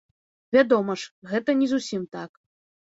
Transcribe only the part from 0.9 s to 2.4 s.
ж, гэта не зусім так.